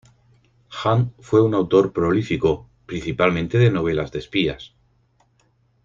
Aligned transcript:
Hunt 0.83 1.13
fue 1.19 1.43
un 1.43 1.53
autor 1.53 1.93
prolífico, 1.93 2.67
principalmente 2.87 3.59
de 3.59 3.69
novelas 3.69 4.11
de 4.11 4.17
espías. 4.17 4.73